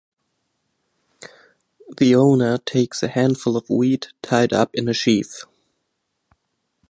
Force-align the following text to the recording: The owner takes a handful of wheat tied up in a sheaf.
The 1.97 2.15
owner 2.15 2.57
takes 2.57 3.03
a 3.03 3.07
handful 3.07 3.55
of 3.55 3.69
wheat 3.69 4.07
tied 4.23 4.51
up 4.51 4.71
in 4.73 4.89
a 4.89 4.95
sheaf. 4.95 5.45